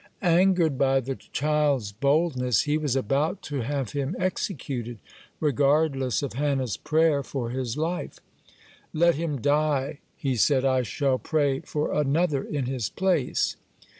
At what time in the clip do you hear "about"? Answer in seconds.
2.95-3.43